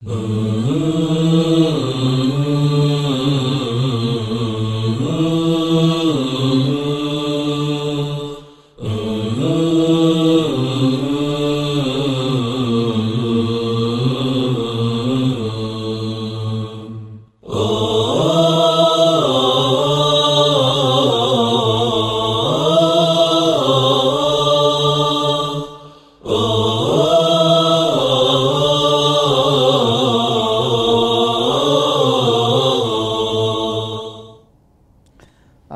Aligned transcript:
嗯。 0.00 1.27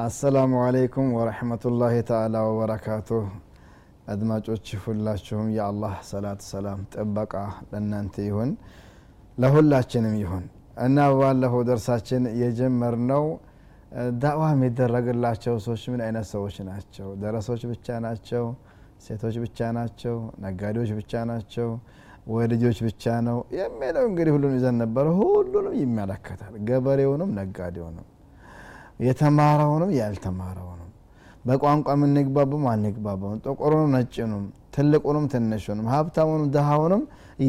አሰላሙ 0.03 0.53
አለይኩም 0.65 1.09
ወረሕመቱላሂ 1.17 1.95
ተዓላ 2.09 2.37
ወበረካቱ 2.47 3.09
አድማጮች 4.13 4.67
ሁላችሁም 4.85 5.49
የአላህ 5.57 5.95
ሰላት 6.09 6.41
ሰላም 6.49 6.81
ጥበቃ 6.95 7.33
ለእናንተ 7.71 8.15
ይሁን 8.27 8.51
ለሁላችንም 9.39 10.15
ይሁን። 10.23 10.45
እና 10.85 11.07
ባለፈው 11.19 11.63
ደርሳችን 11.71 12.25
የጀመርነው 12.41 13.27
ዳዕዋ 14.23 14.47
የሚደረግላቸው 14.55 15.57
ሰዎች 15.67 15.85
ምን 15.93 16.03
አይነት 16.07 16.27
ሰዎች 16.35 16.57
ናቸው? 16.71 17.09
ደረሶች 17.23 17.65
ብቻ 17.73 17.99
ናቸው? 18.07 18.47
ሴቶች 19.07 19.37
ብቻ 19.45 19.71
ናቸው? 19.79 20.17
ነጋዴዎች 20.45 20.93
ብቻ 21.01 21.25
ናቸው? 21.31 21.69
ወይ 22.29 22.47
ልጆች 22.51 22.81
ብቻ 22.87 23.05
ነው 23.29 23.39
የሚለው 23.59 24.05
እንግዲህ 24.11 24.33
ሁሉንም 24.37 24.57
ይዘን 24.59 24.77
ነበረ። 24.83 25.07
ሁሉንም 25.21 25.77
ይመለከታል። 25.81 26.55
ገበሬውንም 26.69 27.31
ነጋዴውንም 27.39 28.07
የተማረውንም 29.03 29.91
ያልተማረውንም 29.99 30.91
በቋንቋ 31.45 31.87
የምንግባቡም 31.97 32.65
አንግባባውም 32.73 33.39
ጥቁሩንም 33.45 33.91
ነጭኑም 33.97 34.45
ትልቁንም 34.75 35.25
ትንሹንም 35.33 35.87
ሀብታሙንም 35.93 36.49
ድሃውንም 36.55 37.03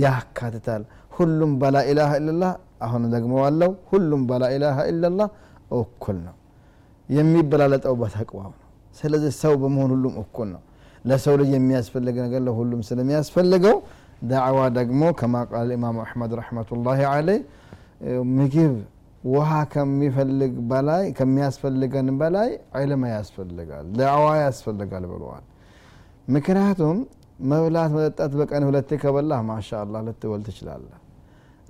ያካትታል። 0.03 0.83
ሁሉም 1.17 1.51
በላኢላሃ 1.61 2.11
ኢላላህ 2.19 2.51
አሁን 2.81 3.03
ደግሞ 3.13 3.33
ዋለው 3.41 3.71
ሁሉም 3.91 4.21
በላኢላሃ 4.29 4.77
ኢላላህ 4.91 5.27
እኩል 5.79 6.17
ነው። 6.27 6.35
የሚበላለጠው 7.09 7.93
በተቅዋው 8.01 8.49
ነው። 8.51 8.59
ስለዚህ 8.95 9.31
ሰው 9.41 9.53
በመሆን 9.61 9.91
ሁሉም 9.95 10.15
እኩል 10.23 10.47
ነው። 10.55 10.61
ለሰው 11.05 11.35
ልጅ 11.41 11.49
የሚያስፈልግ 11.55 12.15
ነገር 12.25 12.41
ለሁሉም 12.47 12.81
ስለሚያስፈልገው 12.89 13.77
ዳዕዋ 14.23 14.59
ደግሞ 14.77 15.03
ከማ 15.19 15.35
ቃል 15.49 15.69
ኢማሙ 15.75 15.97
አሕመድ 16.03 16.31
ረሕመቱላሂ 16.39 16.99
አለይ 17.11 17.39
ምግብ 18.35 18.73
ውሃ 19.32 19.52
ከሚፈልግ 19.72 20.52
በላይ 20.70 21.04
ከሚያስፈልገን 21.18 22.08
በላይ 22.20 22.50
ዕልም 22.80 23.02
ያስፈልጋል 23.14 23.86
ዳዕዋ 24.00 24.26
ያስፈልጋል 24.44 25.04
ብለዋል 25.12 25.44
ምክንያቱም 26.36 26.98
መብላት 27.50 27.90
መጠጣት 27.96 28.32
በቀን 28.40 28.62
ሁለቴ 28.68 28.90
ከበላህ 29.02 29.40
ማሻ 29.50 29.68
አላህ 29.82 30.00
ልትወል 30.06 30.42
ትችላለህ 30.48 30.96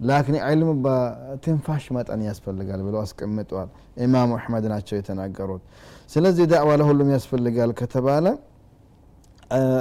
ላኪን 0.08 0.36
ዕልም 0.48 0.70
በትንፋሽ 0.84 1.84
መጠን 1.97 2.20
ያስፈልጋል 2.28 2.80
ብለው 2.86 3.00
አስቀምጠዋል 3.06 3.70
ኢማሙ 4.05 4.30
አሕመድ 4.38 4.64
ናቸው 4.74 4.94
የተናገሩት 4.98 5.62
ስለዚህ 6.14 6.47
ዳዕዋ 6.55 6.77
ለሁሉም 6.83 7.11
ያስፈልጋል 7.16 7.72
ከተባለ 7.83 8.27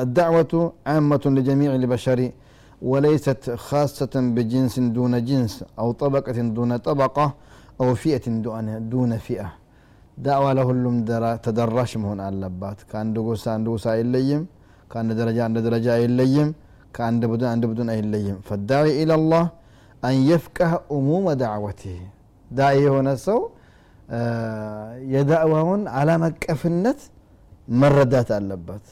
الدعوة 0.06 0.54
عامة 0.88 1.24
لجميع 1.36 1.72
البشر 1.76 2.20
وليست 2.92 3.44
خاصة 3.68 4.14
بجنس 4.36 4.76
دون 4.98 5.14
جنس 5.30 5.54
أو 5.80 5.88
طبقة 6.04 6.38
دون 6.58 6.72
طبقة 6.78 7.26
አው 7.83 7.91
ፊአትን 8.03 8.35
ዱነ 8.93 9.13
ፊአ 9.27 9.45
ዳዕዋ 10.17 10.47
ለሁሉም 10.59 10.97
ተደራሽ 11.45 11.93
መሆን 12.03 12.21
አለባት 12.27 12.79
ከአንድ 12.91 13.17
ጎሳ 13.27 13.45
አንድ 13.57 13.67
ጎሳ 13.73 13.87
አይለይም 13.95 14.43
ከአንድ 14.91 15.11
ደረጃ 15.21 15.39
አንድ 15.47 15.59
ደረጃ 15.67 15.87
አይለይም 15.99 16.49
ከአንድ 16.97 17.23
ቡድን 17.31 17.49
አንድ 17.53 17.65
ቡድን 17.71 17.89
አይለይም 17.95 18.37
ፈዳዒ 18.49 18.89
ኢላላህ 19.03 19.45
አን 20.03 20.17
የፍቀህ 20.29 20.73
እሙመ 20.97 21.27
ዳዕወትህ 21.43 22.01
ዳኢ 22.51 22.79
የሆነ 22.87 23.09
ሰው 23.27 23.41
የዳዕዋውን 25.13 25.83
ዓለም 25.99 26.23
አቀፍነት 26.29 27.01
መረዳት 27.81 28.31
አለበት 28.39 28.87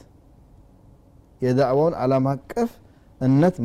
የዳዕዋውን 1.41 1.95
ዓለም 2.03 2.25
አቀፍ 2.33 2.71
እነት 3.21 3.55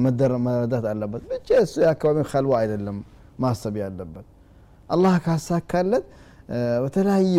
መረዳት 0.46 0.86
አለበት 0.92 1.22
ብቻ 1.30 1.48
እሱ 1.64 1.74
የአካባቢን 1.84 2.26
ከልዋ 2.32 2.54
አይደለም 2.62 2.98
ማሰብ 3.42 3.74
ያለበት 3.82 4.26
አላህ 4.88 5.14
ካሳካለት 5.24 6.04
በተለያዩ 6.82 7.38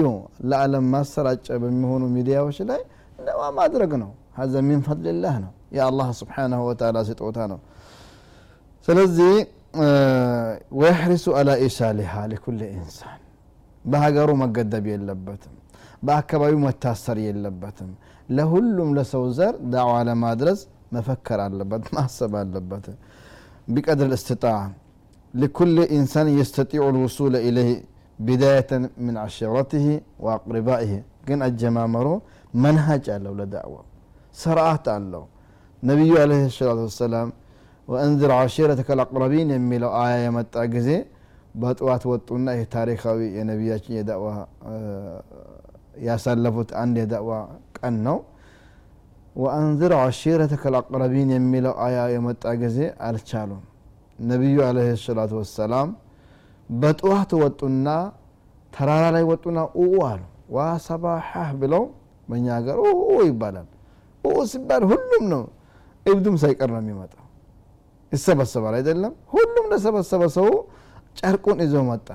ለዓለም 0.50 0.86
ማሰራጫ 0.94 1.48
በሚሆኑ 1.62 2.04
ሚዲያዎች 2.16 2.58
ላይ 2.70 2.82
ነዋ 3.20 3.42
ማድረግ 3.60 3.92
ነው። 4.02 4.10
ሀዘ 4.38 4.54
ሚን 4.68 4.82
ፈድልላህ 4.88 5.36
ነው። 5.44 5.52
የአላህ 5.78 6.08
ስብሓናሁ 6.20 6.60
ወተላ 6.68 6.98
ስጦታ 7.08 7.38
ነው። 7.52 7.60
ስለዚህ 8.88 9.32
ወየሕሪሱ 10.78 11.26
አላ 11.40 11.50
ኢሳሊሃ 11.66 12.14
ሊኩል 12.32 12.60
ኢንሳን። 12.70 13.20
በሀገሩ 13.86 14.30
መገደብ 14.42 14.86
የለበትም። 14.92 15.56
በአካባቢው 16.04 16.60
መታሰር 16.66 17.18
የለበትም። 17.26 17.92
ለሁሉም 18.30 18.90
ለሰው 18.98 19.24
ዘር 19.38 19.54
ዳዕዋ 19.74 19.94
ለማድረስ 20.10 20.60
መፈከር 20.92 21.40
አለበት 21.46 21.86
ማሰብ 21.96 22.34
አለበት። 22.42 22.86
ቢቀድር 23.68 24.12
እስትጣዕ 24.18 24.60
لكل 25.37 25.81
إنسان 25.81 26.29
يستطيع 26.29 26.89
الوصول 26.89 27.37
إليه 27.37 27.83
بداية 28.19 28.91
من 28.99 29.17
عشيرته 29.17 30.01
وأقربائه 30.21 31.03
كن 31.29 31.43
الجمامرو 31.43 32.23
منهج 32.55 33.11
له 33.11 33.31
لدعوة 33.35 33.85
سرعات 34.33 34.89
له 34.89 35.27
نبي 35.83 36.21
عليه 36.21 36.47
الصلاة 36.47 36.75
والسلام 36.83 37.33
وأنذر 37.89 38.33
عشيرتك 38.33 38.91
الأقربين 38.91 39.51
يميلو 39.51 39.89
آية 39.89 40.27
يمتع 40.27 40.65
جزي 40.65 41.05
بطوات 41.55 42.07
وطونا 42.07 42.53
هي 42.53 42.65
تاريخاوي 42.65 43.27
يا 43.37 43.45
نبياتي 43.45 43.93
يدعوة 43.97 44.47
يا 45.99 46.17
سلفت 46.17 46.73
عن 46.73 46.97
يدعوة 46.97 47.49
كأنه 47.75 48.23
وأنذر 49.37 49.93
عشيرتك 49.95 50.67
الأقربين 50.67 51.31
يميلو 51.31 51.71
آية 51.71 52.15
يمتع 52.15 52.55
جزي 52.55 52.95
الشالون 53.01 53.61
ነቢዩ 54.20 54.58
አለህ 54.68 54.88
ሰላቱ 55.02 55.32
ወሰላም 55.40 55.90
በጠዋት 56.70 57.32
ወጡና 57.42 57.88
ተራራ 58.72 59.04
ላይ 59.16 59.24
ወጡና 59.30 59.60
ኡኡ 59.78 59.94
አሉ። 60.10 60.22
ዋ 60.56 60.58
ሰባሐህ 60.88 61.50
ብለው 61.62 61.84
በእኛ 62.28 62.48
ሀገር 62.58 62.78
ኡ 62.84 62.90
ይባላል። 63.28 63.68
ኡ 64.24 64.44
ሲባል 64.52 64.84
ሁሉም 64.92 65.24
ነው። 65.34 65.44
እብዱም 66.06 66.36
ሳይቀር 66.44 66.70
ነው 66.76 66.82
የሚመጣው። 66.84 67.24
ይሰበሰባል 68.12 68.74
አይደለም? 68.80 69.14
ሁሉም 69.34 69.66
ለሰበሰበ 69.72 70.24
ሰው 70.38 70.48
ጨርቁን 71.20 71.60
ይዞ 71.66 71.76
መጣ። 71.90 72.08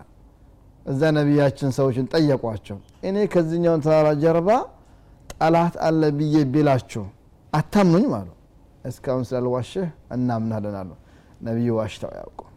እዛ 0.87 1.01
ነቢያችን 1.17 1.71
ሰዎችን 1.79 2.07
ጠየቋቸው። 2.13 2.77
እኔ 3.09 3.17
ከዚኛውን 3.33 3.81
ተራራ 3.85 4.09
ጀርባ 4.23 4.49
ጠላት 5.33 5.75
አለ 5.87 6.03
ብዬ 6.19 6.37
ቢላችሁ 6.55 7.05
አታምኑኝ 7.53 8.07
አሉ። 8.19 8.29
እስካሁን 8.85 9.25
ስላልዋሽህ 9.29 9.87
እናምናለን 10.17 10.77
አሉ 10.81 10.91
ነቢዩ 11.43 11.69
ዋሽተው 11.79 12.11
አያውቁም። 12.13 12.49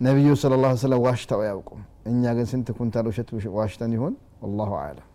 ነቢዩ 0.00 0.28
ስለ 0.40 0.54
ላ 0.62 0.70
ስለም 0.82 1.00
ዋሽተው 1.06 1.40
አያውቁም። 1.44 1.80
እኛ 2.10 2.22
ግን 2.36 2.46
ስንት 2.50 2.68
ኩንታል 2.78 3.06
ውሸት 3.10 3.28
ዋሽተን 3.58 3.92
ይሆን 3.96 4.14
አላሁ 4.46 4.72
አለም 4.80 5.08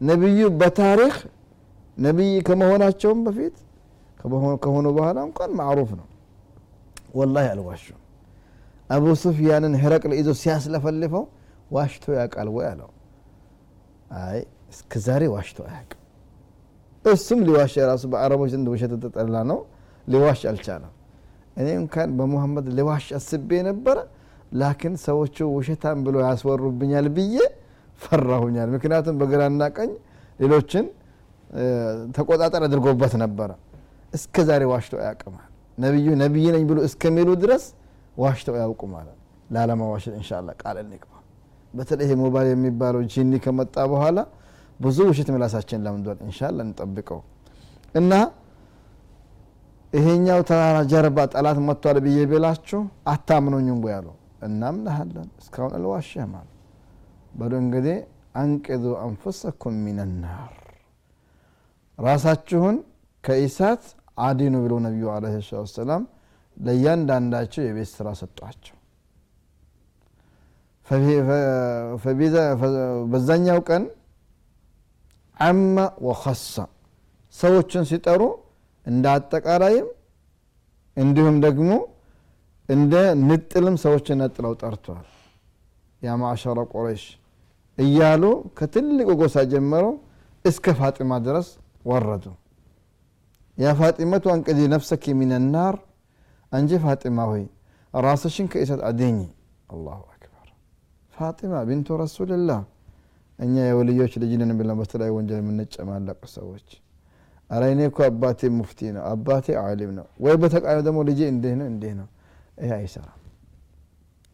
ነቢዩ 0.00 0.40
በታሪክ 0.60 1.16
ነቢይ 1.96 2.32
ከመሆናቸውም 2.46 3.20
በፊት 3.26 3.56
ከሆኑ 4.64 4.86
በኋላ 4.96 5.18
እንኳን 5.28 5.50
ማዕሩፍ 5.58 5.90
ነው። 5.98 6.06
ወላሂ 7.14 7.46
አልዋሹም። 7.52 8.00
አቡ 8.90 9.04
ሱፊያንን 9.20 9.74
ህረቅል 9.82 10.12
ይዞ 10.18 10.30
ሲያስለፈልፈው 10.40 11.24
ዋሽቶ 11.70 12.04
ያውቃል 12.18 12.48
ወይ 12.54 12.66
አለው። 12.70 12.90
አይ 14.20 14.38
እስከ 14.72 14.92
ዛሬ 15.06 15.22
ዋሽቶ 15.34 15.58
አያውቅም። 15.68 16.00
እሱም 17.04 17.40
ሊዋሽ 17.46 17.72
የራሱ 17.80 18.04
በአረቦች 18.12 18.50
ዘንድ 18.54 18.66
ውሸት 18.74 18.92
ተጠላ 19.04 19.36
ነው። 19.50 19.58
ሊዋሽ 20.06 20.40
አልቻለም 20.50 20.92
እኔ 21.56 21.68
እንኳን 21.80 22.08
በሙሐመድ 22.18 22.66
ሊዋሽ 22.78 23.06
አስቤ 23.18 23.50
ነበረ 23.68 23.98
ላኪን 24.60 24.94
ሰዎቹ 25.04 25.36
ውሸታም 25.54 25.98
ብሎ 26.06 26.16
ያስወሩብኛል 26.24 27.06
ብዬ 27.16 27.36
ፈራሁኛል። 28.02 28.68
ምክንያቱም 28.74 29.16
በግራና 29.20 29.62
ቀኝ 29.76 29.90
ሌሎችን 30.40 30.84
ተቆጣጠር 32.16 32.62
አድርጎበት 32.66 33.12
ነበረ። 33.24 33.50
እስከ 34.12 34.36
ዛሬ 34.48 34.62
ዋሽተው 34.72 34.98
አያውቅማል 35.02 35.46
ነቢዩ 35.78 36.08
ነቢይ 36.22 36.46
ነኝ 36.54 36.64
ብሎ 36.70 36.78
እስከሚሉ 36.88 37.28
ድረስ 37.42 37.64
ዋሽተው 38.16 38.56
ያውቁ 38.62 38.82
ማለት 38.94 39.16
ላለመዋሸት 39.50 40.14
እንሻላ 40.18 40.48
ቃል 40.60 40.76
እንግባ። 40.82 41.10
በተለይ 41.74 42.10
ሞባይል 42.22 42.48
የሚባለው 42.52 43.02
ጂኒ 43.12 43.32
ከመጣ 43.44 43.76
በኋላ 43.92 44.18
ብዙ 44.80 44.98
ውሸት 45.10 45.28
ምላሳችን 45.34 45.80
ለምዷል። 45.86 46.18
እንሻላ 46.26 46.58
እንጠብቀው። 46.66 47.20
እና 47.94 48.12
ይሄኛው 49.94 50.40
ተራራ 50.48 50.76
ጀርባ 50.92 51.18
ጠላት 51.32 51.58
መጥቷል 51.66 51.98
ብዬ 52.04 52.18
ብላችሁ 52.30 52.80
አታምኑኝም 53.12 53.78
ወይ 53.84 53.94
አሉ 53.98 54.06
እናምናሃለን 54.46 55.28
እስካሁን 55.40 55.72
አልዋሸህም 55.78 56.32
አሉ። 56.38 56.48
በሉ 57.38 57.52
እንግዲህ 57.62 57.98
አንቅዙ 58.40 58.84
አንፉሰኩም 59.04 59.74
ሚንናር 59.84 60.54
ራሳችሁን 61.98 62.76
ከኢሳት 63.24 63.82
አዲኑ 64.20 64.54
ብለው 64.64 64.78
ነቢዩ 64.86 65.06
አለ 65.14 65.24
ሰላት 65.42 65.70
ሰላም 65.76 66.02
ለእያንዳንዳቸው 66.56 67.62
የቤት 67.64 67.90
ስራ 67.94 68.08
ሰጧቸው። 68.20 68.76
በዛኛው 73.12 73.60
ቀን 73.68 73.84
አመ 75.36 75.76
ወኸሳ 76.06 76.54
ሰዎችን 77.34 77.84
ሲጠሩ 77.90 78.20
እንደ 78.86 79.04
አጠቃላይም 79.14 79.86
እንዲሁም 80.96 81.36
ደግሞ 81.44 81.70
እንደ 82.68 82.94
ንጥልም 83.22 83.76
ሰዎችን 83.82 84.18
ነጥለው 84.22 84.52
ጠርተዋል። 84.62 85.08
ያ 86.02 86.14
ማዕሸረ 86.20 86.58
እያሉ 87.78 88.24
ከትልቁ 88.58 89.08
ጎሳ 89.20 89.36
ጀምሮ 89.52 89.84
እስከ 90.44 90.74
ፋጢማ 90.80 91.12
ድረስ 91.26 91.48
ወረዱ። 91.84 92.24
ያ 93.58 93.72
ፋጢመቱ 93.80 94.24
አንቅዚ 94.34 94.60
ነፍሰኪ 94.74 95.14
ሚን 95.18 95.32
ናር 95.54 95.76
አንጂ 96.52 96.70
ፋጢማ 96.84 97.18
ሆይ 97.30 97.44
ራስሽን 97.94 98.46
ከእሳት 98.52 98.80
አድኝ 98.88 99.18
አላሁ 99.68 100.00
አክበር። 100.14 100.46
ፋጢማ 101.14 101.62
ቢንቱ 101.68 101.98
ረሱልላህ። 102.02 102.60
እኛ 103.38 103.54
የወልዮች 103.68 104.12
ልጅንን 104.22 104.50
ብለን 104.58 104.78
በተለያዩ 104.80 105.12
ወንጀል 105.16 105.40
የምንጨማለቅ 105.42 106.20
ሰዎች 106.34 106.66
አረ 107.50 107.62
እኔ 107.72 107.80
እኮ 107.88 107.98
አባቴ 108.06 108.40
ሙፍቲ 108.56 108.78
ነው 108.94 109.02
አባቴ 109.10 109.46
አሊም 109.62 109.90
ነው። 109.98 110.06
ወይ 110.24 110.34
በተቃሚ 110.42 110.76
ደግሞ 110.86 110.98
ልጄ 111.08 111.20
እንዲህ 111.32 111.52
ነው 111.60 111.66
እንዲህ 111.72 111.92
ነው። 112.00 112.08
ይሄ 112.58 112.70
አይሰራም። 112.78 113.20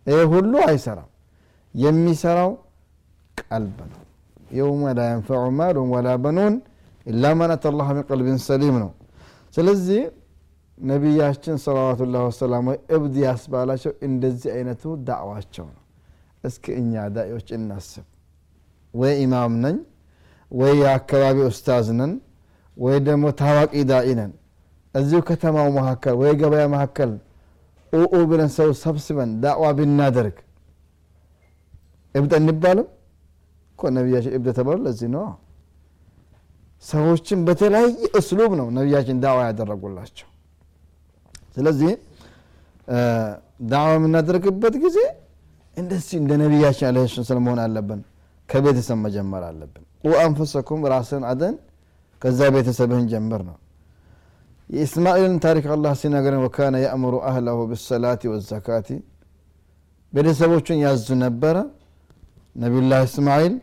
ይሄ 0.06 0.18
ሁሉ 0.32 0.52
አይሰራም። 0.68 1.08
የሚሰራው 1.74 2.50
ቀልብ 3.42 3.78
ነው። 3.90 4.00
የውመ 4.50 4.82
ላ 4.96 5.02
የንፈዑ 5.10 5.42
ማሉን 5.58 5.90
ወላ 5.94 6.08
በኑን 6.22 6.54
ኢላ 7.06 7.24
መን 7.38 7.50
አተ 7.54 7.66
ላህ 7.74 7.88
ምን 7.96 8.04
ቀልብን 8.08 8.38
ሰሊም 8.46 8.76
ነው። 8.82 8.90
ስለዚህ 9.54 10.00
ነቢያችን 10.78 11.56
ሰለዋቱላህ 11.64 12.22
ወሰላሙ 12.28 12.66
እብድ 12.96 13.14
ያስባላቸው 13.24 13.92
እንደዚህ 14.06 14.50
አይነቱ 14.54 14.82
ዳዕዋቸው 15.08 15.66
ነው። 15.68 15.82
እስኪ 16.44 16.64
እኛ 16.80 16.92
ዳኢዎች 17.16 17.48
እናስብ። 17.56 18.06
ወይ 18.94 19.12
ኢማም 19.24 19.54
ነኝ 19.64 19.76
ወይ 20.50 20.72
የአካባቢ 20.82 21.38
ኡስታዝ 21.48 21.88
ነን 21.98 22.12
ወይ 22.76 22.96
ደግሞ 23.06 23.24
ታዋቂ 23.40 23.72
ዳኢ 23.90 24.08
ነን። 24.18 24.32
እዚሁ 24.94 25.18
ከተማው 25.28 25.68
መካከል 25.78 26.14
ወይ 26.20 26.32
ገበያ 26.40 26.64
መካከል 26.74 27.10
ኡኡ 27.92 28.14
ብለን 28.30 28.50
ሰው 28.56 28.68
ሰብስበን 28.82 29.30
ዳዕዋ 29.42 29.66
ብናደርግ 29.78 30.36
እብድ 32.14 32.32
እንባልም 32.38 32.88
እኮ 33.72 33.90
ነቢያችን 33.96 34.32
እብድ 34.36 34.48
ተባሉ 34.58 34.78
ለዚህ 34.86 35.08
ነው። 35.14 35.24
ሰዎችን 36.84 37.38
በተለያየ 37.46 37.88
እስሉብ 38.20 38.52
ነው 38.60 38.66
ነቢያችን 38.76 39.16
ዳዕዋ 39.24 39.40
ያደረጉላቸው። 39.48 40.28
ስለዚህ 41.56 41.90
ዳዕዋ 43.70 43.90
የምናደርግበት 43.96 44.74
ጊዜ 44.84 44.98
እንደዚህ 45.76 46.16
እንደ 46.20 46.32
ነቢያችን 46.42 46.86
አለ 46.90 46.98
ስለም 47.22 47.42
መሆን 47.46 47.60
አለብን። 47.64 48.00
ከቤተሰብ 48.48 48.98
መጀመር 49.04 49.42
አለብን። 49.48 49.84
ቁ 50.02 50.14
አንፈሰኩም 50.22 50.80
ራስን 50.92 51.24
አደን 51.30 51.54
ከዛ 52.22 52.40
ቤተሰብህን 52.54 53.06
ጀምር 53.12 53.42
ነው። 53.48 53.56
የእስማኤልን 54.70 55.36
ታሪክ 55.44 55.64
አላህ 55.74 55.92
ሲነገረን 56.00 56.42
ወካነ 56.44 56.74
የእምሩ 56.84 57.14
አህለሁ 57.28 57.58
ብሰላቲ 57.70 58.22
ወዘካቲ 58.32 58.88
ቤተሰቦቹን 60.12 60.78
ያዙ 60.84 61.06
ነበረ። 61.24 61.56
ነቢዩላህ 62.56 63.00
እስማኤል 63.08 63.54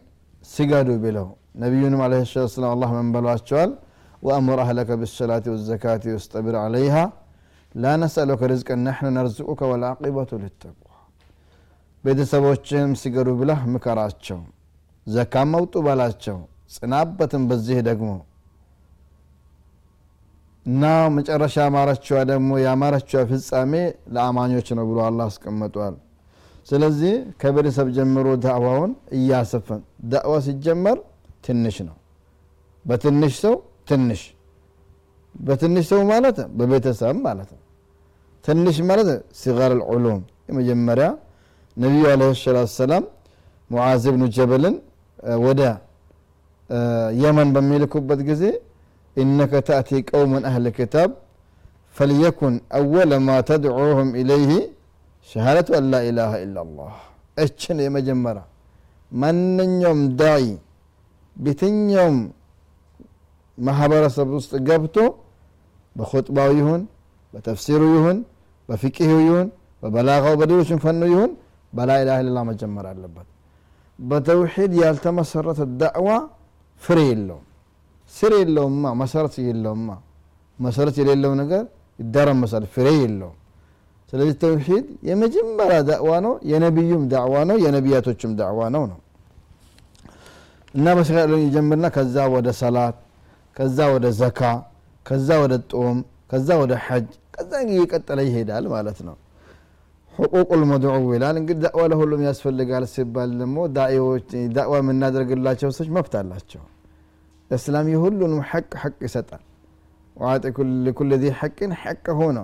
ሲገዱ 0.44 0.89
ብለው 1.04 1.27
ነቢዩንም 1.62 2.01
አለ 2.06 2.13
ሰላት 2.25 2.51
ሰላም 2.54 2.71
አላህ 2.75 2.89
ምን 2.98 3.07
በሏቸዋል? 3.13 3.71
ወአምር 4.24 4.60
አህለከ 4.63 4.89
ብሰላቲ 5.01 5.45
ወዘካቲ 5.53 6.03
ወስጠብር 6.15 6.56
አለይሃ 6.62 6.95
ላ 7.75 7.94
ነስአሉከ 8.01 8.42
ርዝቅን 8.51 8.80
ናሕኑ 8.86 9.07
ነርዝቁከ 9.18 9.62
ወልዓቂበቱ 9.71 10.30
ልተቅዋ 10.44 10.92
ቤተሰቦችህም 12.03 12.92
ሲገዱ 13.01 13.30
ብለህ 13.39 13.62
ምከራቸው 13.74 14.39
ዘካም 15.07 15.50
መውጡ 15.56 15.75
በላቸው 15.88 16.38
ጽናበትም 16.75 17.44
በዚህ 17.50 17.80
ደግሞ 17.89 18.10
እና 20.68 20.84
መጨረሻ 21.16 21.56
ያማረችዋ 21.66 22.18
ደግሞ 22.31 22.50
ያማረችዋ 22.64 23.19
ፍጻሜ 23.30 23.74
ለአማኞች 24.16 24.68
ነው 24.78 24.86
ብሎ 24.90 25.00
አላህ 25.08 25.25
አስቀምጧል። 25.31 25.96
ስለዚህ 26.68 27.14
ከቤተሰብ 27.42 27.88
ጀምሮ 27.98 28.28
ዳዕዋውን 28.46 28.92
እያሰፈን 29.18 29.81
ዳዕዋ 30.12 30.34
ሲጀመር 30.48 30.98
ትንሽ 31.46 31.78
ነው። 31.88 31.96
በትንሽ 32.86 33.36
ሰው 33.44 33.56
ትንሽ 33.90 34.22
በትንሽ 35.36 35.86
ሰው 35.92 36.02
ማለት 36.12 36.38
በቤተሰብ 36.60 37.16
ማለት 37.25 37.50
ነው። 37.56 37.62
ትንሽ 38.46 38.78
ማለት 38.90 39.10
ሲጋር 39.40 39.72
ልዑሉም 39.80 40.20
የመጀመሪያ 40.50 41.08
ነቢዩ 41.78 42.04
አለ 42.12 42.22
ሰላት 42.42 42.70
ሰላም 42.78 43.04
ሙዓዝ 43.70 44.04
ብኑ 44.13 44.24
ጀበልን 44.36 44.75
ወደ 45.46 45.62
የመን 47.22 47.50
በሚልኩበት 47.56 48.22
ጊዜ 48.30 48.44
ኢነከ 49.18 49.54
ተእቲ 49.68 49.90
ቀውመን 50.10 50.44
አህል 50.50 50.66
ክታብ 50.78 51.12
ፈልየኩን 51.96 52.56
አወለ 52.80 53.12
ማ 53.28 53.38
ተድዑሁም 53.50 54.10
ኢለይህ 54.22 54.52
ሸሃደቱ 55.30 55.69
አን 55.78 55.86
ላ 55.94 56.02
ኢላሃ 56.10 56.34
ኢላ 56.44 56.58
ላህ 56.78 56.96
እችን 57.38 57.78
የመጀመሪያ 57.86 58.44
ማንኛውም 59.12 60.02
ዳዒ 60.19 60.46
ቤትኛውም 61.36 62.18
ማህበረሰብ 63.58 64.28
ውስጥ 64.38 64.54
ገብቶ 64.68 64.98
በኹጥባው 65.96 66.52
ይሁን 66.60 66.81
በተፍሲሩ 67.34 67.81
ይሁን 67.96 68.18
በፊቅሁ 68.70 69.12
ይሁን 69.28 69.48
በበላጋው 69.84 70.36
በሌሎችም 70.40 70.80
ፈኑ 70.86 71.02
ይሁን 71.13 71.31
በላ 71.74 71.92
ኢላሃ 72.02 72.18
ኢላ 72.25 72.40
መጀመር 72.50 72.86
አለበት 72.92 73.28
በተውሒድ 74.00 74.74
ያልተመሰረተ 74.81 75.62
ዳዕዋ 75.81 76.10
ፍሬ 76.81 77.00
የለውም 77.10 77.44
ስር 78.13 78.33
የለውማ 78.39 78.94
መሰረት 79.01 79.36
የለውማ 79.44 79.89
መሰረት 80.59 80.95
የሌለው 81.01 81.33
ነገር 81.42 81.63
ይደረመሳል 82.00 82.63
ፍሬ 82.74 82.88
የለውም። 83.00 83.36
ስለዚህ 84.09 84.36
ተውሒድ 84.42 84.86
የመጀመሪያ 85.07 85.77
ዳዕዋ 85.89 86.12
ነው 86.25 86.33
የነቢዩም 86.51 87.04
ዳዕዋ 87.13 87.36
ነው 87.50 87.58
የነቢያቶችም 87.63 88.32
ዳዕዋ 88.39 88.62
ነው 88.75 88.84
ነው። 88.91 89.00
እና 90.74 90.88
መስሪያ 91.00 91.24
ይጀምርና 91.41 91.88
ከዛ 91.96 92.25
ወደ 92.34 92.50
ሰላት 92.60 92.98
ከዛ 93.55 93.79
ወደ 93.93 94.08
ዘካ 94.20 94.41
ከዛ 95.05 95.29
ወደ 95.43 95.55
ጦም 95.72 95.98
ከዛ 96.32 96.50
ወደ 96.62 96.74
ሐጅ 96.86 97.05
ከዛ 97.36 97.51
እየቀጠለ 97.65 98.20
ይሄዳል 98.27 98.65
ማለት 98.74 99.00
ነው። 99.08 99.15
ሕቁቁ 100.13 100.50
ልመድዑ 100.62 100.93
ይላል። 101.15 101.36
እንግዲህ 101.41 101.62
ዳዕዋ 101.65 101.84
ለሁሉም 101.91 102.22
ያስፈልጋል 102.27 102.86
ሲባል 102.93 103.32
ደግሞ 103.41 103.58
ዳዕዋ 104.55 104.74
የምናደርግላቸው 104.79 105.70
ሰዎች 105.77 105.89
መብት 105.98 106.15
አላቸው 106.22 106.63
እስላም 107.51 107.88
የሁሉንም 107.92 108.39
ሐቅ 108.50 108.70
ሐቅ 108.82 108.98
ይሰጣል። 109.06 109.44
ዋጢ 110.16 110.46
ኩል 110.98 111.12
ዚ 111.22 111.34
ሐቅን 111.39 111.72
ሐቅ 111.82 112.06
ሆነ 112.20 112.38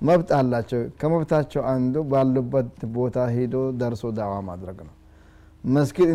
መብት 0.00 0.30
አላቸው። 0.38 0.80
ከመብታቸው 1.00 1.62
አንዱ 1.72 1.94
ባሉበት 2.10 2.68
ቦታ 2.96 3.26
ሄዶ 3.34 3.54
ደርሶ 3.80 4.04
ዳዕዋ 4.18 4.34
ማድረግ 4.48 4.78
ነው። 4.88 4.94
መስጊድ 5.68 6.08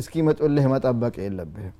እስኪመጡልህ 0.00 0.66
መጠበቅ 0.74 1.14
የለብህም። 1.24 1.76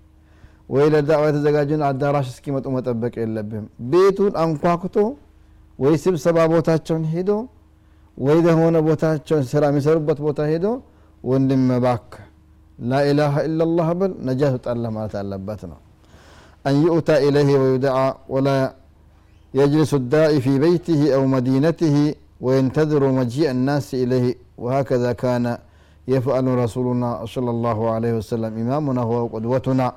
ወይ 0.70 0.86
ለዳዕዋ 0.92 1.24
የተዘጋጀን 1.30 1.82
አዳራሽ 1.88 2.26
እስኪመጡ 2.32 2.66
መጠበቅ 2.76 3.14
የለብህም። 3.22 3.66
ቤቱን 3.92 4.32
አንኳኩቶ 4.42 4.96
ወይ 5.78 5.94
ስብሰባ 6.04 6.38
ቦታቸውን 6.52 7.04
ሄዶ 7.12 7.30
ወይ 8.16 8.38
ደሆነ 8.46 8.76
ቦታቸውን 8.88 9.44
ስራ 9.52 9.62
የሚሰሩበት 9.70 10.18
ቦታ 10.26 10.40
ሄዶ 10.50 10.66
ወንድም 11.24 11.64
ባክ 11.84 12.10
ላኢላሃ 12.84 13.34
ኢላላህ 13.48 13.88
በል 14.00 14.12
ነጃ 14.28 14.42
ትወጣለህ 14.52 14.90
ማለት 14.96 15.14
አለበት 15.20 15.62
ነው 15.70 15.78
أن 16.67 16.75
يؤتى 16.87 17.15
إليه 17.27 17.49
ويدعى 17.61 18.07
ولا 18.33 18.57
يجلس 19.53 19.91
الداعي 20.01 20.37
في 20.45 20.53
بيته 20.65 21.01
أو 21.15 21.21
مدينته 21.35 21.95
وينتظر 22.45 23.03
مجيء 23.19 23.47
الناس 23.55 23.87
إليه 24.03 24.27
وهكذا 24.63 25.11
كان 25.23 25.45
يفعل 26.07 26.45
رسولنا 26.63 27.09
صلى 27.33 27.51
الله 27.55 27.79
عليه 27.95 28.13
وسلم 28.19 28.51
إمامنا 28.63 29.01
هو 29.09 29.15
قدوتنا 29.33 29.87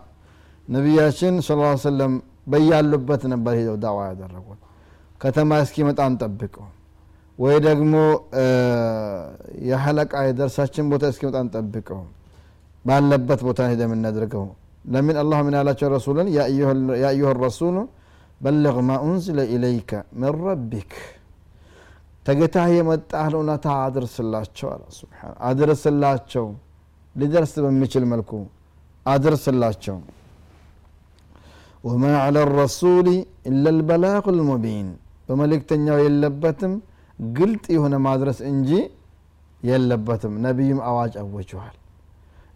ነቢያችን 0.74 1.34
ስ 1.46 1.52
ሰለም 1.84 2.12
በያሉበት 2.52 3.22
ነበር 3.32 3.52
ሄደው 3.60 3.76
ዳዋ 3.84 3.98
ያደረጉት 4.10 4.60
ከተማ 5.22 5.50
እስኪመጣ 5.64 5.98
አንጠብቀው 6.08 6.66
ወይ 7.38 7.56
ደግሞ 7.66 7.94
የሐለቃ 9.68 10.12
የደርሳችን 10.28 10.84
ቦታ 10.92 11.04
እስኪመጣ 11.12 11.36
አንጠብቀው 11.44 12.00
ባለበት 12.88 13.40
ቦታ 13.48 13.60
ሄደ 13.72 13.80
የምናደርገው 13.86 14.44
لمن 14.93 15.15
الله 15.23 15.39
من 15.47 15.53
على 15.61 15.71
رسولا 15.97 16.23
يا 16.37 16.43
أيها 16.51 16.73
يا 17.03 17.09
أيها 17.15 17.31
الرسول 17.35 17.75
بلغ 18.45 18.75
ما 18.89 18.95
أنزل 19.07 19.37
إليك 19.53 19.91
من 20.21 20.31
ربك. 20.49 20.93
هي 22.27 22.77
يمت 22.79 23.09
أهل 23.21 23.33
اناتا 23.41 23.71
ادرس 23.87 24.15
الله 24.23 24.41
شو 24.59 24.69
سبحان 24.99 25.33
ادرس 25.49 25.83
الله 25.91 26.13
شو 26.31 26.45
لدرس 27.19 27.53
بمشي 27.63 27.99
ملكو 28.11 28.39
ادرس 29.13 29.45
الله 29.53 29.71
شو 29.83 29.97
وما 31.87 32.11
على 32.25 32.41
الرسول 32.47 33.07
الا 33.49 33.69
البلاغ 33.75 34.23
المبين 34.35 34.87
وملك 35.29 35.61
تنيا 35.69 35.95
يلبتم 36.05 36.73
قلت 37.37 37.65
هنا 37.83 37.97
ما 38.03 38.09
ادرس 38.15 38.39
انجي 38.49 38.81
يلبتم 39.69 40.33
نبي 40.45 40.69
اواج 40.89 41.13
اوجوال 41.23 41.75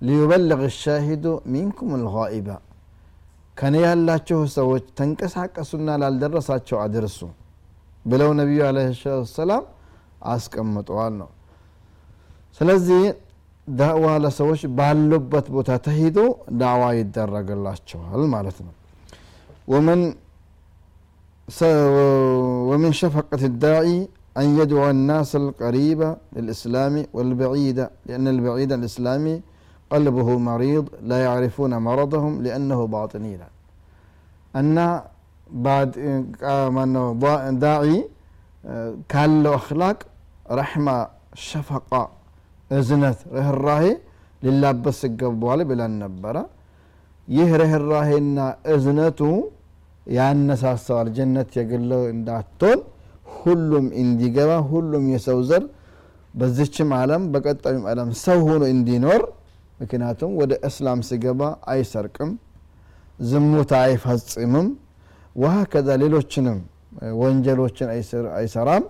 ሊዩበልግ 0.06 0.60
ሻሂዱ 0.82 1.24
ሚንኩም 1.54 1.90
ልጋኢባ 2.04 2.48
ከኔ 3.56 3.74
ያላችሁ 3.86 4.38
ሰዎች 4.58 4.84
ተንቀሳቀሱና 4.98 5.88
ላልደረሳቸው 6.02 6.78
አድርሱ 6.84 7.18
ብለው 8.04 8.30
ነቢዩ 8.40 8.60
አለ 8.68 8.78
ሰላም 9.38 9.64
አስቀምጠዋል 10.32 11.12
ነው 11.20 11.28
ስለዚህ 12.58 13.02
ዳዕዋ 13.80 14.06
ለሰዎች 14.24 14.62
ባሉበት 14.78 15.46
ቦታ 15.56 15.70
ተሂዶ 15.86 16.18
ዳዕዋ 16.62 16.82
ይደረግላቸዋል 17.00 18.24
ማለት 18.36 18.58
ነው 18.66 18.74
ومن 19.72 20.00
ومن 22.70 22.92
شفقة 22.92 23.42
الداعي 23.52 23.98
أن 24.40 24.46
يدعو 24.60 24.90
الناس 24.90 25.30
القريب 25.36 26.00
للإسلام 26.36 26.94
والبعيد 27.16 27.78
لأن 28.06 28.26
البعيد 28.28 28.70
الإسلامي 28.78 29.36
ቀልብሁ 29.91 30.29
መሪድ 30.47 30.87
ላ 31.09 31.19
ያዕሪፉነ 31.25 31.73
መረደሁም 31.85 32.35
ሊአነሁ 32.45 32.81
ባጥን 32.93 33.23
ይላል 33.31 33.53
እና 34.53 34.77
ማነው 36.75 37.07
ዳዒ 37.63 37.89
ካለው 39.11 39.53
አክላቅ 39.59 39.97
ረሕማ፣ 40.57 40.87
ሸፈቃ፣ 41.43 41.91
እዝነት፣ 42.71 43.19
ርህራሄ 43.35 43.85
ሊላበስ 44.41 44.99
ይገባዋል 45.07 45.61
ብለን 45.69 45.93
ነበረ። 46.03 46.35
ይህ 47.27 47.49
ርህራሄና 47.61 48.37
እዝነቱ 48.73 49.19
ያነሳሰዋል 50.07 51.07
ጀነት 51.17 51.49
የግል 51.59 51.89
እንዳትሆን 52.13 52.79
ሁሉም 53.35 53.85
እንዲገባ 54.01 54.51
ሁሉም 54.71 55.03
የሰው 55.13 55.39
ዘር 55.49 55.63
በዚችም 56.33 56.89
አለም 56.99 57.23
በቀጣዩም 57.33 57.83
አለም 57.91 58.09
ሰው 58.23 58.39
ሆኖ 58.47 58.63
እንዲኖር 58.73 59.21
ምክንያቱም 59.79 60.31
ወደ 60.39 60.53
እስላም 60.67 60.99
ሲገባ 61.09 61.41
አይሰርቅም 61.73 62.31
ዝሙት 63.23 63.71
አይፈጽምም። 63.79 64.67
ወሀከዛ 65.35 65.89
ሌሎችንም 66.01 66.59
ወንጀሎችን 67.21 67.89
አይሰራም። 68.37 68.83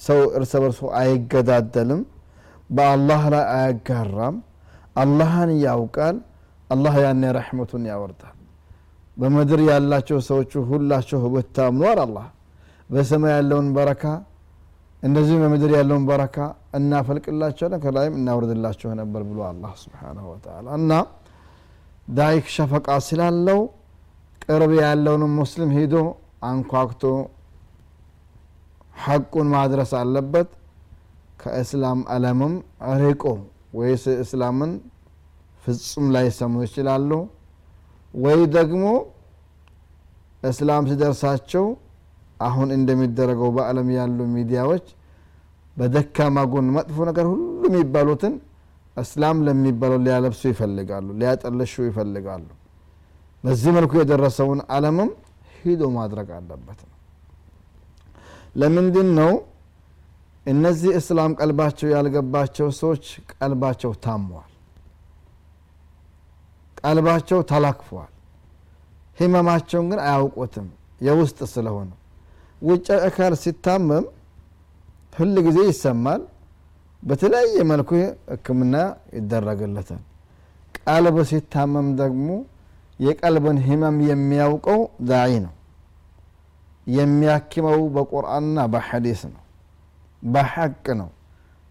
ሰው 0.00 0.20
እርስ 0.36 0.52
በርሱ 0.62 0.80
አይገዳደልም። 1.00 2.02
በአላህ 2.70 3.22
ላይ 3.34 3.44
አያጋራም። 3.54 4.36
አላህን 4.96 5.50
ያውቃል። 5.64 6.16
አላህ 6.70 6.94
ያኔ 7.04 7.22
ረሕመቱን 7.36 7.84
ያወርዳል። 7.90 8.36
በምድር 9.16 9.60
ያላቸው 9.68 10.18
ሰዎቹ 10.28 10.52
ሁላቸው 10.70 11.22
ብታምኗል 11.34 11.98
አላህ 12.04 12.26
በሰማይ 12.90 13.32
ያለውን 13.34 13.68
በረካ 13.76 14.04
እንደዚህም 15.02 15.40
በምድር 15.42 15.70
ያለውን 15.76 16.04
በረካ 16.08 16.36
እናፈልቅላቸዋለን 16.78 17.80
ከላይም 17.84 18.14
እናወርድላቸው 18.18 18.90
ነበር 19.00 19.22
ብሎ 19.28 19.38
አላህ 19.48 19.72
ስብሓንሁ 19.82 20.24
ወተላ 20.32 20.66
እና 20.78 20.92
ዳይክ 22.14 22.46
ሸፈቃ 22.54 22.88
ስላለው 23.08 23.60
ቅርብ 24.44 24.72
ያለውንም 24.80 25.32
ሙስሊም 25.40 25.70
ሂዶ 25.76 25.96
አንኳክቶ 26.48 27.02
ሐቁን 29.02 29.48
ማድረስ 29.54 29.92
አለበት። 30.00 30.48
ከእስላም 31.42 32.00
አለምም 32.14 32.54
ርቆ 33.02 33.22
ወይስ 33.78 34.04
እስላምን 34.16 34.72
ፍጹም 35.64 36.06
ላይሰሙ 36.14 36.54
ይችላሉ። 36.66 37.10
ወይ 38.14 38.40
ደግሞ 38.56 38.84
እስላም 40.42 40.84
ሲደርሳቸው 40.90 41.64
አሁን 42.42 42.68
እንደሚደረገው 42.76 43.50
በአለም 43.56 43.88
ያሉ 43.96 44.18
ሚዲያዎች 44.34 44.86
በደካማ 45.76 46.38
ጎን 46.52 46.66
መጥፎ 46.76 46.96
ነገር 47.08 47.26
ሁሉ 47.32 47.42
የሚባሉትን 47.68 48.34
እስላም 48.96 49.38
ለሚባለው 49.46 49.98
ሊያለብሱ 50.06 50.42
ይፈልጋሉ 50.52 51.06
ሊያጠለሹ 51.20 51.74
ይፈልጋሉ። 51.88 52.46
በዚህ 53.44 53.70
መልኩ 53.76 53.92
የደረሰውን 54.00 54.60
አለምም 54.74 55.10
ሂዶ 55.58 55.82
ማድረግ 55.96 56.28
አለበት 56.36 56.80
ነው። 56.82 56.96
ለምንድን 58.56 59.08
ነው 59.18 59.32
እነዚህ 60.46 60.90
እስላም 61.00 61.32
ቀልባቸው 61.40 61.88
ያልገባቸው 61.94 62.68
ሰዎች 62.80 63.04
ቀልባቸው 63.32 63.90
ታሟል? 64.04 64.48
ቀልባቸው 66.80 67.40
ተላክፏል። 67.50 68.10
ህመማቸውን 69.18 69.86
ግን 69.90 70.00
አያውቁትም። 70.06 70.68
የውስጥ 71.00 71.38
ስለሆነ 71.52 71.90
ውጭ 72.62 72.86
አካል 73.06 73.32
ሲታመም 73.42 74.04
ሁል 75.16 75.34
ጊዜ 75.46 75.58
ይሰማል። 75.68 76.22
በተለያየ 77.02 77.56
መልኩ 77.70 77.90
ህክምና 78.32 78.74
ይደረግለታል። 79.16 80.02
ቀልብ 80.78 81.16
ሲታመም 81.30 81.88
ደግሞ 82.00 82.28
የቀልብን 82.98 83.58
ህመም 83.66 83.96
የሚያውቀው 84.08 84.80
ዳዒ 85.08 85.32
ነው። 85.46 85.54
የሚያክመው 86.90 87.80
በቁርአንና 87.94 88.58
በሐዲስ 88.72 89.20
ነው። 89.32 89.42
በሐቅ 90.26 90.84
ነው። 91.00 91.10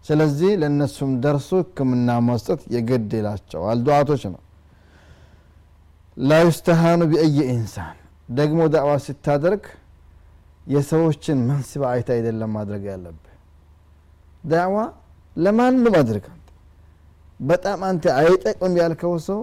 ስለዚህ 0.04 0.52
ለእነሱም 0.60 1.10
ደርሶ 1.24 1.50
ህክምና 1.62 2.08
መስጠት 2.28 2.60
የግድ 2.74 3.10
ይላቸዋል። 3.18 3.78
ዱዓቶች 3.86 4.22
ነው። 4.32 4.40
ላ 6.16 6.40
ዩስተሃኑ 6.44 7.00
ቢአይ 7.10 7.36
ኢንሳን። 7.52 7.96
ደግሞ 8.32 8.60
ዳዕዋ 8.74 8.92
ስታደርግ 9.06 9.64
የሰዎችን 10.66 11.38
መንስብ 11.48 11.82
አይታ 11.88 12.08
አይደለም 12.16 12.50
ማድረግ 12.56 12.82
ያለብህ። 12.90 13.28
ዳዕዋ 14.44 14.76
ለማንም 15.36 15.94
አድርግ 16.00 16.26
በጣም 17.40 17.80
አንተ 17.88 18.04
አይጠቅም 18.18 18.72
ያልከው 18.80 19.14
ሰው 19.26 19.40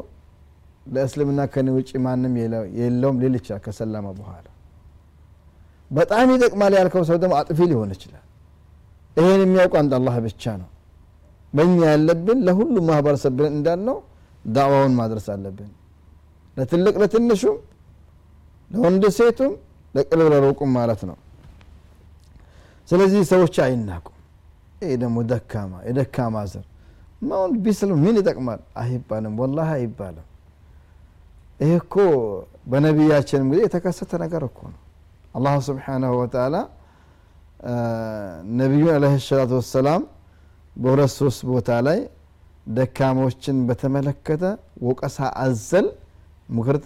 ለእስልምና 0.85 1.41
ከኔ 1.53 1.69
ውጭ 1.77 1.89
ማንም 2.05 2.33
የለውም 2.79 3.17
ሊል 3.21 3.33
ይችላል 3.39 3.61
ከሰለመ 3.65 4.07
በኋላ። 4.19 4.45
በጣም 5.91 6.27
ይጠቅማል 6.33 6.73
ያልከው 6.79 7.03
ሰው 7.09 7.17
ደግሞ 7.23 7.33
አጥፊ 7.39 7.59
ሊሆን 7.71 7.89
ይችላል። 7.95 8.25
ይሄን 9.17 9.41
የሚያውቁ 9.45 9.73
አንድ 9.81 9.93
አላህ 9.97 10.15
ብቻ 10.25 10.43
ነው። 10.61 10.69
በእኛ 11.53 11.77
ያለብን 11.91 12.39
ለሁሉም 12.47 12.85
ማህበረሰብ 12.89 13.33
ብለን 13.37 13.53
እንዳልነው 13.57 13.97
ዳዕዋውን 14.49 14.93
ማድረስ 14.99 15.25
አለብን። 15.33 15.71
ለትልቅ 16.57 16.93
ለትንሹም 17.01 17.57
ለወንድ 18.71 19.03
ሴቱም 19.17 19.53
ለቅርብ 19.95 20.27
ለሩቁም 20.33 20.71
ማለት 20.77 21.01
ነው። 21.09 21.17
ስለዚህ 22.87 23.21
ሰዎች 23.31 23.55
አይናቁም። 23.65 24.15
ይህ 24.81 24.95
ደግሞ 25.01 25.17
ደካማ 25.31 25.71
የደካማ 25.87 26.35
ዘር። 26.51 26.65
ማሁን 27.21 27.51
ቢስል 27.63 27.89
ምን 28.03 28.15
ይጠቅማል? 28.19 28.59
አይባልም 28.81 29.33
ወላሂ 29.41 29.69
አይባልም። 29.77 30.27
ይህ 31.59 31.73
እኮ 31.79 31.95
በነቢያችንም 32.71 33.47
ጊዜ 33.51 33.61
የተከሰተ 33.65 34.11
ነገር 34.23 34.43
እኮ 34.49 34.59
ነው። 34.73 34.79
አላህ 35.35 35.53
ስብሓናሁ 35.67 36.11
ወተላ 36.21 36.55
ነቢዩን 38.59 38.91
አለህ 38.95 39.13
ሰላቱ 39.25 39.51
ወሰላም 39.59 40.01
በሁለት 40.75 41.11
ሶስት 41.17 41.41
ቦታ 41.49 41.69
ላይ 41.87 41.99
ደካሞችን 42.69 43.57
በተመለከተ 43.67 44.43
ወቀሳ 44.81 45.17
አዘል 45.43 45.87
ምክር 46.49 46.77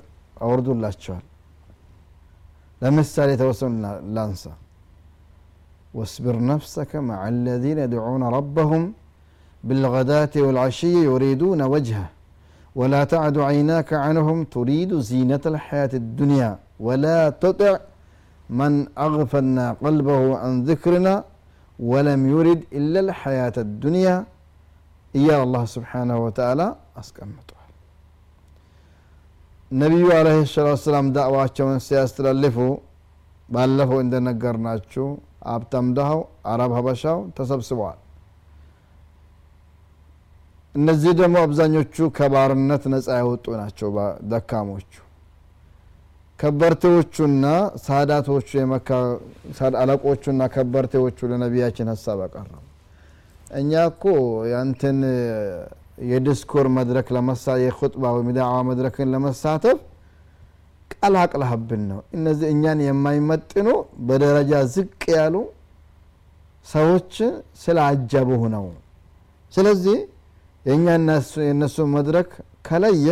አወርዶላቸዋል 0.42 1.24
ለምሳሌ 2.83 3.29
የተወሰኑ 3.35 3.73
ላንሳ 4.17 4.45
واصبر 5.97 6.37
نفسك 6.53 6.93
مع 7.11 7.21
الذين 7.35 7.79
يدعون 7.87 8.23
ربهم 8.39 8.83
بالغداة 9.67 10.35
والعشي 10.45 10.95
يريدون 11.11 11.61
وجهه 11.75 12.09
ولا 12.79 13.03
تعد 13.13 13.37
عيناك 13.49 13.91
عنهم 14.05 14.39
تريد 14.57 14.91
زينة 15.11 15.45
الحياة 15.53 15.93
الدنيا 16.03 16.51
ولا 16.87 17.19
تطع 17.45 17.75
من 18.61 18.73
أغفلنا 19.07 19.67
قلبه 19.85 20.21
عن 20.43 20.53
ذكرنا 20.71 21.15
ولم 21.91 22.21
يرد 22.35 22.61
إلا 22.79 23.01
الحياة 23.07 23.57
الدنيا 23.67 24.17
إيا 25.19 25.37
الله 25.45 25.65
سبحانه 25.77 26.17
وتعالى 26.25 26.67
أسكمته 27.01 27.59
ነቢዩ 29.72 30.08
አለህ 30.16 30.36
ሰላት 30.52 30.80
ሰላም 30.84 31.08
ዳዕዋቸውን 31.16 31.78
ሲያስተላልፉ 31.86 32.58
ባለፈው 33.50 34.00
እንደነገርናችሁ 34.04 35.06
ሀብታም 35.48 35.88
ድሃው 35.98 36.20
አረብ 36.52 36.72
ሀበሻው 36.78 37.20
ተሰብስበዋል። 37.38 38.00
እነዚህ 40.76 41.12
ደግሞ 41.20 41.36
አብዛኞቹ 41.46 41.96
ከባርነት 42.18 42.84
ነፃ 42.94 43.08
ያወጡ 43.20 43.46
ናቸው። 43.62 43.90
ደካሞቹ 44.32 44.92
ከበርቴዎቹና 46.40 47.46
ሳዳቶቹ 47.84 48.48
የመካ 48.60 48.90
አለቆቹና 49.82 50.44
ከበርቴዎቹ 50.56 51.28
ለነቢያችን 51.32 51.90
ሀሳብ 51.94 52.22
አቀረቡ። 52.26 52.62
እኛ 53.60 53.72
እኮ 53.92 54.04
ያንተን 54.54 55.00
የዲስኮር 55.98 56.68
መድረክ 56.78 57.08
ለመሳ 57.16 57.56
የኹጥባ 57.62 58.04
ወይም 58.16 58.30
ዳዕዋ 58.38 58.56
መድረክን 58.70 59.12
ለመሳተፍ 59.14 59.80
ቀላቅለህብን 60.96 61.84
ነው። 61.90 62.00
እነዚህ 62.18 62.48
እኛን 62.54 62.80
የማይመጥኑ 62.86 63.68
በደረጃ 64.08 64.62
ዝቅ 64.74 65.02
ያሉ 65.16 65.36
ሰዎችን 66.66 67.32
ስላጀቡህ 67.64 68.44
ነው። 68.56 68.66
ስለዚህ 69.54 69.98
የእኛ 70.66 70.88
የእነሱ 71.44 71.78
መድረክ 71.96 72.30
ከለየ 72.68 73.08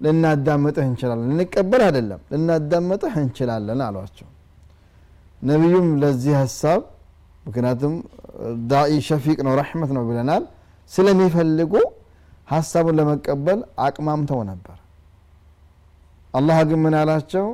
ልናዳምጥህ 0.00 0.84
እንችላለን። 0.88 1.28
ልንቀበል 1.30 1.82
አይደለም 1.86 2.20
ልናዳምጥህ 2.32 3.14
እንችላለን 3.22 3.80
አሏቸው። 3.86 4.28
ነቢዩም 5.42 5.88
ለዚህ 6.02 6.34
ሀሳብ 6.42 6.80
ምክንያቱም 7.46 7.94
ዳኢ 8.70 8.92
ሸፊቅ 9.08 9.38
ነው 9.46 9.52
ረሕመት 9.60 9.90
ነው 9.96 10.04
ብለናል 10.08 10.44
ስለሚፈልጉ 10.91 11.73
ሀሳቡን 12.53 12.95
ለመቀበል 12.99 13.59
አቅማምተው 13.85 14.39
ነበር 14.51 14.77
አላህ 16.33 16.57
ግን 16.69 16.79
ምን 16.85 16.95
አላቸው 17.01 17.47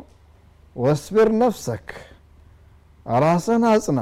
ወስቢር 0.75 1.29
ነፍሰክ 1.43 1.87
ራስን 3.23 3.65
አጽና 3.73 3.99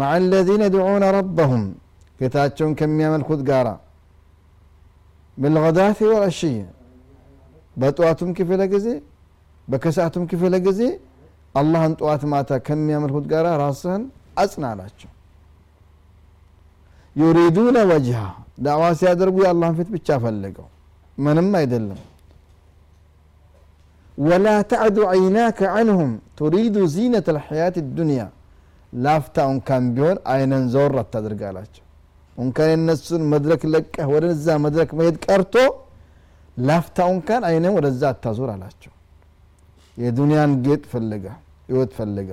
مع 0.00 0.10
الذين 0.22 0.62
يدعون 0.68 1.04
ربهم 1.18 1.62
ጌታቸውን 2.20 2.72
ከሚያመልኩት 2.78 3.40
ጋራ 3.48 3.68
بالغداة 5.38 5.98
والعشي 6.10 6.54
በጠዋቱም 7.76 8.30
ክፍለ 8.38 8.60
ጊዜ 8.74 8.86
በከሰዓቱም 9.68 10.24
ክፍለ 10.30 10.54
ጊዜ 10.66 10.80
አላህን 11.60 11.92
ጠዋት 12.00 12.22
ማታ 12.32 12.50
ከሚያመልኩት 12.66 13.24
ጋር 13.32 13.44
ራስህን 13.62 14.02
አጽና 14.42 14.64
አላቸው 14.72 15.10
ዩሪዱነ 17.17 17.77
ወጅሃ 17.91 18.19
ዳዕዋ 18.65 18.83
ሲያደርጉ 18.99 19.37
የአላህን 19.43 19.75
ፊት 19.79 19.89
ብቻ 19.95 20.17
ፈልገው 20.23 20.67
ምንም 21.17 21.49
አይደለም። 21.59 21.99
ወላ 24.17 24.47
ተዕዱ 24.71 24.97
ዐይናከ 25.09 25.59
ዐንሁም 25.73 26.11
ቱሪዱ 26.39 26.75
ዚነት 26.93 27.27
ልሐያት 27.35 27.75
ዱንያ 27.97 28.21
ላፍታ 28.93 29.37
እንኳን 29.53 29.83
ቢሆን 29.95 30.17
አይነን 30.33 30.63
ዘወር 30.73 30.95
አታድርግ 31.01 31.41
አላቸው 31.49 31.83
እንኳን 32.37 32.69
የነሱን 32.71 33.23
መድረክ 33.33 33.61
ለቀህ 33.73 34.07
ወደዛ 34.13 34.47
መድረክ 34.65 34.89
መሄድ 34.99 35.15
ቀርቶ 35.25 35.55
ላፍታ 36.61 36.97
እንኳን 37.13 37.41
አይነን 37.49 37.73
ወደዛ 37.77 38.01
አታዞር 38.13 38.49
አላቸው። 38.53 38.93
የዱንያን 39.97 40.51
ጌጥ 40.65 40.83
ፈልጋ 40.91 41.25
ህይወት 41.69 41.91
ፈልጋ። 41.97 42.31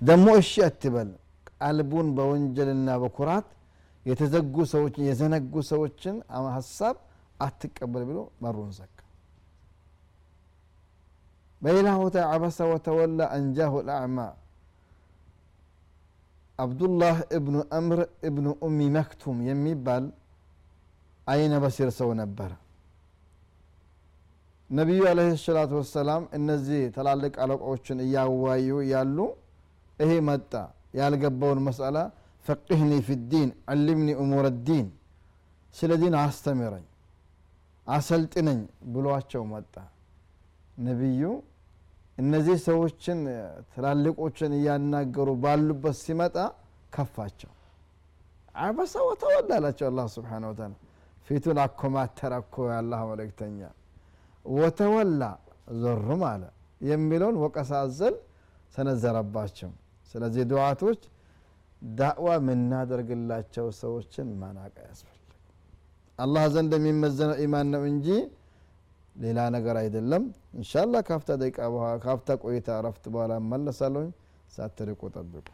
ደግሞ 0.00 0.26
እሺ 0.40 0.52
አትበል 0.66 1.08
ቀልቡን 1.60 2.08
በወንጀልና 2.16 2.90
በኩራት 3.02 3.48
የተዘጉ 4.06 4.56
ሰዎችን 4.72 5.06
የዘነጉ 5.08 5.54
ሰዎችን 5.70 6.16
ሀሳብ 6.56 6.96
አትቀበል 7.40 8.02
ብሎ 8.08 8.18
በሩን 8.42 8.70
ዘጋ። 8.78 8.96
በሌላ 11.62 11.88
ቦታ 12.02 12.16
አበሰ 12.32 12.58
ወተወላ 12.70 13.20
አንጃሁ 13.36 13.74
ልአዕማ 13.88 14.18
አብዱላህ 16.58 17.18
እብኑ 17.36 17.56
አምር 17.76 18.00
እብኑ 18.28 18.46
ኡሚ 18.66 18.78
መክቱም 18.96 19.38
የሚባል 19.48 20.04
አይነ 21.26 21.54
በሲር 21.62 21.90
ሰው 21.98 22.10
ነበረ 22.20 22.50
ነቢዩ 24.70 25.00
አለህ 25.10 25.30
ሰላቱ 25.44 25.72
ወሰላም 25.80 26.22
እነዚህ 26.38 26.82
ትላልቅ 26.96 27.32
አለቆችን 27.44 27.98
እያዋዩ 28.04 28.68
ያሉ 28.90 29.18
ይሄ 29.98 30.12
መጣ 30.28 30.52
ያልገባውን 30.94 31.60
መስአላ 31.66 31.98
ፈቅህኒ 32.46 32.92
ፊ 33.06 33.16
ዲን 33.32 33.48
አልምኒ 33.72 34.10
እሙር 34.22 34.46
ዲን 34.66 34.86
ስለ 35.74 35.90
ዲን 36.02 36.14
አስተምረኝ 36.20 36.86
አሰልጥነኝ 37.86 38.60
ብሏቸው 38.92 39.42
መጣ። 39.52 39.74
ነቢዩ 40.80 41.22
እነዚህ 42.18 42.56
ሰዎችን 42.66 43.18
ትላልቆችን 43.72 44.52
እያናገሩ 44.58 45.28
ባሉበት 45.42 45.96
ሲመጣ 46.02 46.36
ከፋቸው። 46.92 47.52
አበሳ 48.58 48.94
ወተወላ 49.08 49.50
አላቸው 49.58 49.86
አላህ 49.90 50.06
ስብሓን 50.14 50.44
ወተላ 50.50 50.72
ፊቱን 51.28 51.58
አኮማተረ 51.64 52.32
እኮ 52.42 52.56
የአላህ 52.68 53.00
መልእክተኛ። 53.10 53.60
ወተወላ 54.44 55.22
ዞርም 55.82 56.22
አለ 56.30 56.42
የሚለውን 56.82 57.36
ወቀሳ 57.44 57.70
አዘል 57.84 58.14
ሰነዘረባቸው 58.74 59.70
ስለዚህ 60.14 60.44
ዱዓቶች 60.50 61.00
ዳዕዋ 61.82 62.28
የምናደርግላቸው 62.38 63.66
ሰዎችን 63.80 64.28
ማናቅ 64.40 64.74
ያስፈልግ 64.86 65.16
አላህ 66.18 66.44
ዘንድ 66.54 66.72
የሚመዘነው 66.78 67.38
ኢማን 67.44 67.68
ነው 67.74 67.84
እንጂ 67.90 68.08
ሌላ 69.16 69.38
ነገር 69.54 69.76
አይደለም። 69.80 70.24
እንሻላ 70.56 70.94
ካፍታ 71.08 71.30
ደቂቃ 71.40 71.58
ካፍታ 72.04 72.36
ቆይታ 72.44 72.78
ረፍት 72.86 73.04
በኋላ 73.14 73.32
መለሳለሁኝ 73.50 74.10
ሳትርቁ 74.54 75.00
ጠብቁ 75.16 75.46